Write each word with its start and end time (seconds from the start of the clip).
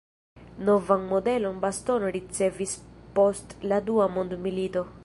Novan 0.69 1.03
modelon 1.11 1.59
bastono 1.65 2.09
ricevis 2.17 2.75
post 3.21 3.57
la 3.73 3.81
dua 3.93 4.11
mondmilito. 4.19 4.87